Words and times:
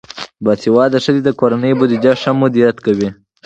باسواده 0.43 0.97
ښځې 1.05 1.21
د 1.25 1.29
کورنۍ 1.39 1.73
بودیجه 1.79 2.13
ښه 2.21 2.31
مدیریت 2.41 2.77
کوي. 2.85 3.09